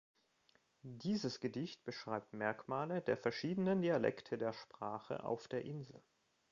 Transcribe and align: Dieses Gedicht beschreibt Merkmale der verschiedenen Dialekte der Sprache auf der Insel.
Dieses 0.81 1.39
Gedicht 1.39 1.83
beschreibt 1.83 2.33
Merkmale 2.33 3.03
der 3.03 3.17
verschiedenen 3.17 3.83
Dialekte 3.83 4.35
der 4.39 4.51
Sprache 4.51 5.23
auf 5.23 5.47
der 5.47 5.63
Insel. 5.63 6.01